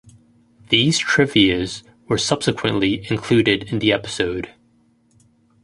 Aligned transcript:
These 0.69 0.99
trivias 0.99 1.83
were 2.07 2.17
subsequently 2.17 3.05
included 3.11 3.71
in 3.71 3.77
the 3.77 3.93
episode. 3.93 4.49